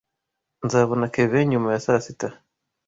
Nzabona 0.65 1.11
Kevin 1.13 1.47
nyuma 1.51 1.67
ya 1.73 1.79
saa 1.85 2.03
sita. 2.05 2.29